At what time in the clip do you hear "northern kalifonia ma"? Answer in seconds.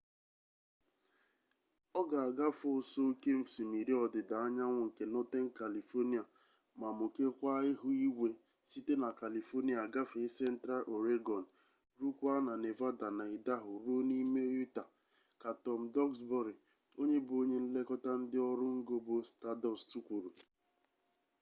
5.13-6.87